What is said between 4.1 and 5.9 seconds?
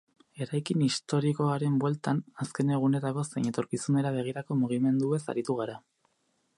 begirako mugimenduez aritu gara.